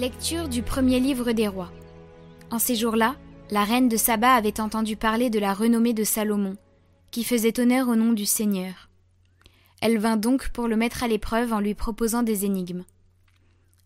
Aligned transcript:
Lecture 0.00 0.48
du 0.48 0.62
premier 0.62 0.98
livre 0.98 1.32
des 1.32 1.46
rois. 1.46 1.70
En 2.50 2.58
ces 2.58 2.74
jours-là, 2.74 3.16
la 3.50 3.64
reine 3.64 3.90
de 3.90 3.98
Saba 3.98 4.32
avait 4.32 4.58
entendu 4.58 4.96
parler 4.96 5.28
de 5.28 5.38
la 5.38 5.52
renommée 5.52 5.92
de 5.92 6.04
Salomon, 6.04 6.56
qui 7.10 7.22
faisait 7.22 7.60
honneur 7.60 7.86
au 7.86 7.96
nom 7.96 8.14
du 8.14 8.24
Seigneur. 8.24 8.88
Elle 9.82 9.98
vint 9.98 10.16
donc 10.16 10.48
pour 10.52 10.68
le 10.68 10.76
mettre 10.76 11.02
à 11.02 11.06
l'épreuve 11.06 11.52
en 11.52 11.60
lui 11.60 11.74
proposant 11.74 12.22
des 12.22 12.46
énigmes. 12.46 12.84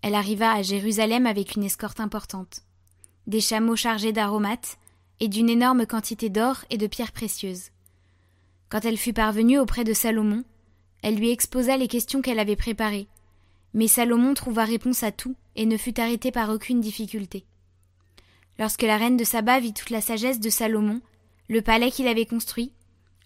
Elle 0.03 0.15
arriva 0.15 0.53
à 0.53 0.63
Jérusalem 0.63 1.27
avec 1.27 1.57
une 1.57 1.65
escorte 1.65 1.99
importante, 1.99 2.63
des 3.27 3.41
chameaux 3.41 3.75
chargés 3.75 4.13
d'aromates 4.13 4.79
et 5.19 5.27
d'une 5.27 5.51
énorme 5.51 5.85
quantité 5.85 6.29
d'or 6.29 6.59
et 6.71 6.79
de 6.79 6.87
pierres 6.87 7.11
précieuses. 7.11 7.71
Quand 8.69 8.85
elle 8.85 8.99
fut 8.99 9.15
parvenue 9.15 9.59
auprès 9.59 9.83
de 9.83 9.93
Salomon, 9.93 10.45
elle 11.03 11.17
lui 11.17 11.33
exposa 11.33 11.77
les 11.77 11.89
questions 11.89 12.23
qu'elle 12.23 12.39
avait 12.39 12.55
préparées, 12.55 13.09
mais 13.75 13.89
Salomon 13.89 14.35
trouva 14.35 14.65
réponse 14.65 15.03
à 15.03 15.13
tout 15.13 15.35
et 15.57 15.67
ne 15.67 15.77
fut 15.77 16.01
arrêté 16.01 16.31
par 16.31 16.51
aucune 16.51 16.81
difficulté. 16.81 17.45
Lorsque 18.59 18.83
la 18.83 18.97
reine 18.97 19.17
de 19.17 19.25
Saba 19.25 19.59
vit 19.59 19.75
toute 19.75 19.91
la 19.91 20.01
sagesse 20.01 20.41
de 20.41 20.49
Salomon, 20.49 21.01
le 21.49 21.61
palais 21.61 21.91
qu'il 21.91 22.07
avait 22.07 22.25
construit, 22.25 22.73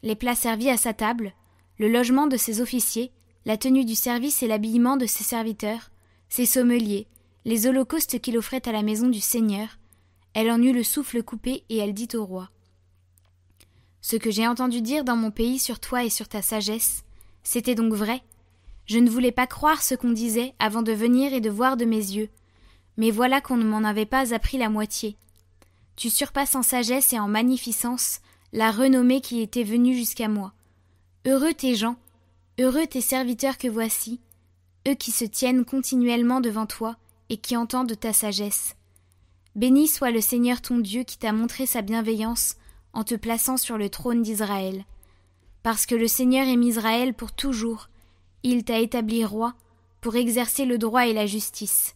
les 0.02 0.16
plats 0.16 0.34
servis 0.34 0.70
à 0.70 0.76
sa 0.76 0.94
table, 0.94 1.34
le 1.78 1.88
logement 1.88 2.26
de 2.26 2.36
ses 2.36 2.60
officiers, 2.60 3.12
la 3.44 3.56
tenue 3.56 3.84
du 3.84 3.94
service 3.94 4.42
et 4.42 4.48
l'habillement 4.48 4.96
de 4.96 5.06
ses 5.06 5.24
serviteurs, 5.24 5.90
ses 6.28 6.46
sommeliers, 6.46 7.06
les 7.44 7.66
holocaustes 7.66 8.20
qu'il 8.20 8.38
offrait 8.38 8.66
à 8.66 8.72
la 8.72 8.82
maison 8.82 9.08
du 9.08 9.20
Seigneur, 9.20 9.78
elle 10.34 10.50
en 10.50 10.62
eut 10.62 10.72
le 10.72 10.82
souffle 10.82 11.22
coupé 11.22 11.64
et 11.68 11.78
elle 11.78 11.94
dit 11.94 12.08
au 12.14 12.24
roi 12.24 12.50
Ce 14.00 14.16
que 14.16 14.30
j'ai 14.30 14.46
entendu 14.46 14.80
dire 14.80 15.04
dans 15.04 15.16
mon 15.16 15.30
pays 15.30 15.58
sur 15.58 15.78
toi 15.78 16.04
et 16.04 16.10
sur 16.10 16.28
ta 16.28 16.42
sagesse, 16.42 17.04
c'était 17.42 17.74
donc 17.74 17.92
vrai. 17.92 18.22
Je 18.88 18.98
ne 18.98 19.10
voulais 19.10 19.32
pas 19.32 19.46
croire 19.46 19.82
ce 19.82 19.94
qu'on 19.94 20.12
disait 20.12 20.54
avant 20.58 20.80
de 20.80 20.92
venir 20.92 21.34
et 21.34 21.42
de 21.42 21.50
voir 21.50 21.76
de 21.76 21.84
mes 21.84 21.96
yeux, 21.96 22.30
mais 22.96 23.10
voilà 23.10 23.42
qu'on 23.42 23.58
ne 23.58 23.64
m'en 23.64 23.84
avait 23.84 24.06
pas 24.06 24.32
appris 24.32 24.56
la 24.56 24.70
moitié. 24.70 25.16
Tu 25.94 26.08
surpasses 26.08 26.54
en 26.54 26.62
sagesse 26.62 27.12
et 27.12 27.18
en 27.18 27.28
magnificence 27.28 28.20
la 28.54 28.70
renommée 28.70 29.20
qui 29.20 29.42
était 29.42 29.62
venue 29.62 29.94
jusqu'à 29.94 30.28
moi. 30.28 30.54
Heureux 31.26 31.52
tes 31.52 31.74
gens, 31.74 31.96
heureux 32.58 32.86
tes 32.86 33.02
serviteurs 33.02 33.58
que 33.58 33.68
voici, 33.68 34.20
eux 34.88 34.94
qui 34.94 35.10
se 35.10 35.26
tiennent 35.26 35.66
continuellement 35.66 36.40
devant 36.40 36.66
toi 36.66 36.96
et 37.28 37.36
qui 37.36 37.58
entendent 37.58 38.00
ta 38.00 38.14
sagesse. 38.14 38.74
Béni 39.54 39.86
soit 39.86 40.12
le 40.12 40.22
Seigneur 40.22 40.62
ton 40.62 40.78
Dieu 40.78 41.02
qui 41.02 41.18
t'a 41.18 41.32
montré 41.32 41.66
sa 41.66 41.82
bienveillance 41.82 42.56
en 42.94 43.04
te 43.04 43.16
plaçant 43.16 43.58
sur 43.58 43.76
le 43.76 43.90
trône 43.90 44.22
d'Israël. 44.22 44.86
Parce 45.62 45.84
que 45.84 45.94
le 45.94 46.08
Seigneur 46.08 46.48
aime 46.48 46.62
Israël 46.62 47.12
pour 47.12 47.32
toujours, 47.32 47.90
il 48.42 48.64
t'a 48.64 48.78
établi 48.78 49.24
roi 49.24 49.54
pour 50.00 50.16
exercer 50.16 50.64
le 50.64 50.78
droit 50.78 51.06
et 51.06 51.12
la 51.12 51.26
justice. 51.26 51.94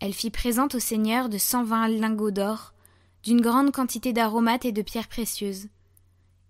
Elle 0.00 0.12
fit 0.12 0.30
présente 0.30 0.74
au 0.74 0.78
Seigneur 0.78 1.28
de 1.28 1.38
cent 1.38 1.64
vingt 1.64 1.88
lingots 1.88 2.30
d'or, 2.30 2.74
d'une 3.22 3.40
grande 3.40 3.72
quantité 3.72 4.12
d'aromates 4.12 4.64
et 4.64 4.72
de 4.72 4.82
pierres 4.82 5.08
précieuses. 5.08 5.68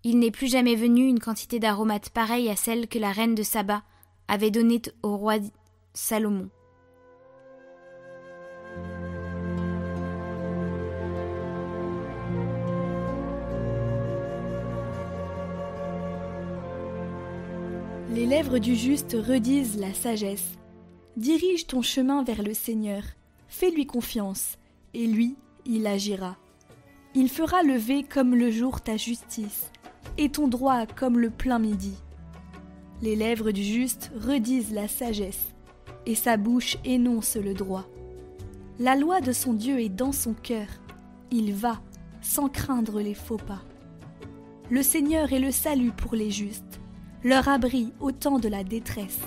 Il 0.03 0.19
n'est 0.19 0.31
plus 0.31 0.47
jamais 0.47 0.75
venu 0.75 1.07
une 1.07 1.19
quantité 1.19 1.59
d'aromates 1.59 2.09
pareille 2.09 2.49
à 2.49 2.55
celle 2.55 2.87
que 2.87 2.99
la 2.99 3.11
reine 3.11 3.35
de 3.35 3.43
Saba 3.43 3.83
avait 4.27 4.51
donnée 4.51 4.81
au 5.01 5.15
roi 5.15 5.35
Salomon. 5.93 6.49
Les 18.13 18.27
lèvres 18.27 18.59
du 18.59 18.75
juste 18.75 19.17
redisent 19.19 19.79
la 19.79 19.91
sagesse. 19.91 20.59
Dirige 21.17 21.65
ton 21.65 21.81
chemin 21.81 22.23
vers 22.23 22.43
le 22.43 22.53
Seigneur, 22.53 23.01
fais-lui 23.47 23.87
confiance, 23.87 24.59
et 24.93 25.07
lui, 25.07 25.35
il 25.65 25.87
agira. 25.87 26.37
Il 27.15 27.27
fera 27.27 27.63
lever 27.63 28.03
comme 28.03 28.35
le 28.35 28.51
jour 28.51 28.81
ta 28.81 28.97
justice, 28.97 29.71
et 30.19 30.29
ton 30.29 30.47
droit 30.47 30.85
comme 30.85 31.17
le 31.17 31.31
plein 31.31 31.57
midi. 31.57 31.95
Les 33.01 33.15
lèvres 33.15 33.49
du 33.49 33.63
juste 33.63 34.11
redisent 34.15 34.73
la 34.73 34.87
sagesse, 34.87 35.51
et 36.05 36.13
sa 36.13 36.37
bouche 36.37 36.77
énonce 36.85 37.35
le 37.35 37.55
droit. 37.55 37.87
La 38.77 38.95
loi 38.95 39.21
de 39.21 39.31
son 39.31 39.53
Dieu 39.53 39.79
est 39.79 39.89
dans 39.89 40.11
son 40.11 40.35
cœur, 40.35 40.67
il 41.31 41.51
va, 41.51 41.81
sans 42.21 42.47
craindre 42.47 43.01
les 43.01 43.15
faux 43.15 43.37
pas. 43.37 43.63
Le 44.69 44.83
Seigneur 44.83 45.33
est 45.33 45.39
le 45.39 45.51
salut 45.51 45.91
pour 45.91 46.13
les 46.13 46.29
justes, 46.29 46.79
leur 47.23 47.47
abri 47.47 47.93
au 48.01 48.11
temps 48.11 48.37
de 48.37 48.49
la 48.49 48.65
détresse. 48.65 49.21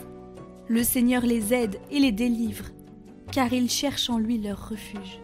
Le 0.69 0.83
Seigneur 0.83 1.23
les 1.23 1.55
aide 1.55 1.81
et 1.91 1.99
les 1.99 2.13
délivre, 2.13 2.67
car 3.33 3.53
ils 3.53 3.71
cherchent 3.71 4.11
en 4.11 4.19
lui 4.19 4.39
leur 4.39 4.69
refuge. 4.69 5.21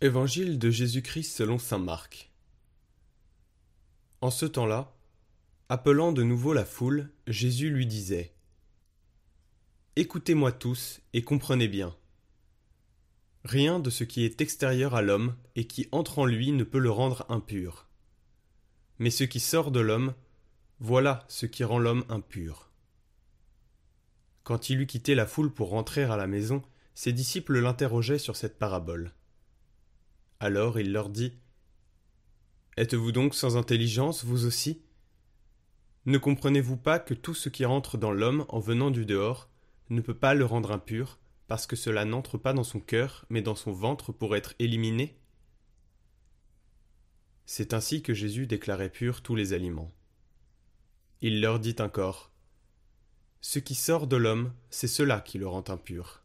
Évangile 0.00 0.58
de 0.58 0.70
Jésus-Christ 0.70 1.36
selon 1.36 1.58
saint 1.58 1.78
Marc. 1.78 2.30
En 4.20 4.30
ce 4.30 4.46
temps-là, 4.46 4.92
appelant 5.68 6.12
de 6.12 6.22
nouveau 6.22 6.52
la 6.52 6.64
foule, 6.64 7.10
Jésus 7.26 7.70
lui 7.70 7.86
disait 7.86 8.33
Écoutez-moi 9.96 10.50
tous 10.50 11.00
et 11.12 11.22
comprenez 11.22 11.68
bien. 11.68 11.96
Rien 13.44 13.78
de 13.78 13.90
ce 13.90 14.02
qui 14.02 14.24
est 14.24 14.40
extérieur 14.40 14.96
à 14.96 15.02
l'homme 15.02 15.36
et 15.54 15.68
qui 15.68 15.86
entre 15.92 16.18
en 16.18 16.24
lui 16.24 16.50
ne 16.50 16.64
peut 16.64 16.80
le 16.80 16.90
rendre 16.90 17.24
impur. 17.28 17.86
Mais 18.98 19.10
ce 19.10 19.22
qui 19.22 19.38
sort 19.38 19.70
de 19.70 19.78
l'homme, 19.78 20.14
voilà 20.80 21.24
ce 21.28 21.46
qui 21.46 21.62
rend 21.62 21.78
l'homme 21.78 22.04
impur. 22.08 22.72
Quand 24.42 24.68
il 24.68 24.80
eut 24.80 24.86
quitté 24.88 25.14
la 25.14 25.26
foule 25.26 25.54
pour 25.54 25.68
rentrer 25.68 26.02
à 26.02 26.16
la 26.16 26.26
maison, 26.26 26.62
ses 26.96 27.12
disciples 27.12 27.60
l'interrogeaient 27.60 28.18
sur 28.18 28.34
cette 28.34 28.58
parabole. 28.58 29.12
Alors 30.40 30.80
il 30.80 30.90
leur 30.90 31.08
dit 31.08 31.34
Êtes-vous 32.76 33.12
donc 33.12 33.36
sans 33.36 33.56
intelligence, 33.56 34.24
vous 34.24 34.44
aussi? 34.44 34.82
Ne 36.04 36.18
comprenez-vous 36.18 36.78
pas 36.78 36.98
que 36.98 37.14
tout 37.14 37.34
ce 37.34 37.48
qui 37.48 37.64
rentre 37.64 37.96
dans 37.96 38.10
l'homme 38.10 38.44
en 38.48 38.58
venant 38.58 38.90
du 38.90 39.06
dehors 39.06 39.48
ne 39.90 40.00
peut 40.00 40.16
pas 40.16 40.34
le 40.34 40.44
rendre 40.44 40.72
impur, 40.72 41.18
parce 41.46 41.66
que 41.66 41.76
cela 41.76 42.04
n'entre 42.04 42.38
pas 42.38 42.52
dans 42.52 42.64
son 42.64 42.80
cœur, 42.80 43.26
mais 43.28 43.42
dans 43.42 43.54
son 43.54 43.72
ventre 43.72 44.12
pour 44.12 44.36
être 44.36 44.54
éliminé 44.58 45.18
C'est 47.46 47.74
ainsi 47.74 48.02
que 48.02 48.14
Jésus 48.14 48.46
déclarait 48.46 48.90
pur 48.90 49.22
tous 49.22 49.36
les 49.36 49.52
aliments. 49.52 49.92
Il 51.20 51.40
leur 51.40 51.58
dit 51.58 51.76
encore 51.78 52.32
Ce 53.40 53.58
qui 53.58 53.74
sort 53.74 54.06
de 54.06 54.16
l'homme, 54.16 54.52
c'est 54.70 54.88
cela 54.88 55.20
qui 55.20 55.38
le 55.38 55.46
rend 55.46 55.64
impur. 55.68 56.22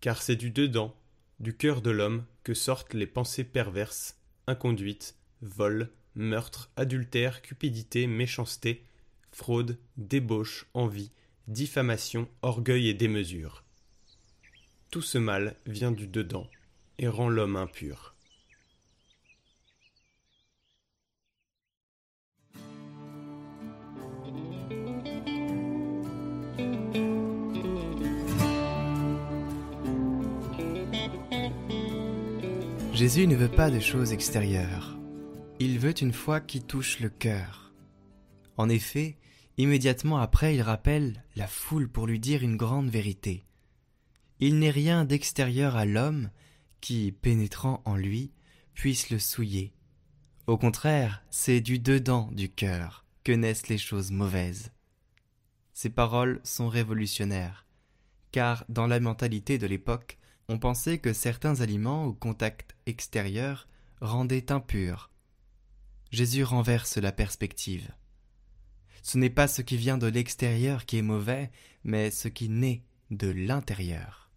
Car 0.00 0.22
c'est 0.22 0.36
du 0.36 0.50
dedans, 0.50 0.94
du 1.40 1.56
cœur 1.56 1.82
de 1.82 1.90
l'homme, 1.90 2.24
que 2.44 2.54
sortent 2.54 2.94
les 2.94 3.06
pensées 3.06 3.44
perverses, 3.44 4.16
inconduites, 4.46 5.16
vol, 5.42 5.90
meurtre, 6.14 6.70
adultère, 6.76 7.42
cupidité, 7.42 8.06
méchanceté, 8.06 8.84
fraude, 9.30 9.78
débauche, 9.96 10.66
envie, 10.74 11.10
diffamation, 11.48 12.28
orgueil 12.42 12.88
et 12.88 12.94
démesure. 12.94 13.64
Tout 14.90 15.00
ce 15.02 15.16
mal 15.16 15.56
vient 15.66 15.90
du 15.90 16.06
dedans 16.06 16.46
et 16.98 17.08
rend 17.08 17.30
l'homme 17.30 17.56
impur. 17.56 18.14
Jésus 32.92 33.26
ne 33.26 33.36
veut 33.36 33.48
pas 33.48 33.70
de 33.70 33.80
choses 33.80 34.12
extérieures. 34.12 34.98
Il 35.60 35.78
veut 35.78 35.94
une 36.02 36.12
foi 36.12 36.40
qui 36.40 36.60
touche 36.60 37.00
le 37.00 37.08
cœur. 37.08 37.72
En 38.56 38.68
effet, 38.68 39.16
immédiatement 39.58 40.18
après, 40.18 40.54
il 40.54 40.62
rappelle 40.62 41.22
la 41.36 41.46
foule 41.46 41.88
pour 41.88 42.06
lui 42.06 42.18
dire 42.18 42.42
une 42.42 42.56
grande 42.56 42.88
vérité. 42.88 43.44
Il 44.40 44.58
n'est 44.58 44.70
rien 44.70 45.04
d'extérieur 45.04 45.76
à 45.76 45.84
l'homme 45.84 46.30
qui, 46.80 47.12
pénétrant 47.12 47.82
en 47.84 47.96
lui, 47.96 48.32
puisse 48.74 49.10
le 49.10 49.18
souiller. 49.18 49.74
Au 50.46 50.56
contraire, 50.56 51.22
c'est 51.30 51.60
du 51.60 51.78
dedans 51.78 52.30
du 52.32 52.48
cœur 52.48 53.04
que 53.24 53.32
naissent 53.32 53.68
les 53.68 53.78
choses 53.78 54.12
mauvaises. 54.12 54.70
Ces 55.74 55.90
paroles 55.90 56.40
sont 56.44 56.68
révolutionnaires, 56.68 57.66
car 58.32 58.64
dans 58.68 58.86
la 58.86 59.00
mentalité 59.00 59.58
de 59.58 59.66
l'époque, 59.66 60.18
on 60.48 60.58
pensait 60.58 60.98
que 60.98 61.12
certains 61.12 61.60
aliments 61.60 62.06
au 62.06 62.14
contact 62.14 62.74
extérieur 62.86 63.68
rendaient 64.00 64.50
impurs. 64.50 65.10
Jésus 66.10 66.44
renverse 66.44 66.96
la 66.96 67.12
perspective. 67.12 67.92
Ce 69.02 69.18
n'est 69.18 69.30
pas 69.30 69.48
ce 69.48 69.62
qui 69.62 69.76
vient 69.76 69.98
de 69.98 70.06
l'extérieur 70.06 70.86
qui 70.86 70.98
est 70.98 71.02
mauvais, 71.02 71.50
mais 71.84 72.10
ce 72.10 72.28
qui 72.28 72.48
naît 72.48 72.82
de 73.10 73.28
l'intérieur. 73.28 74.27